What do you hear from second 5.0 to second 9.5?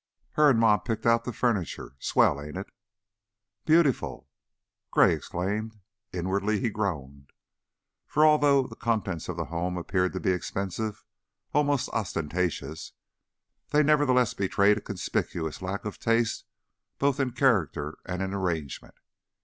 exclaimed. Inwardly he groaned, for, although the contents of the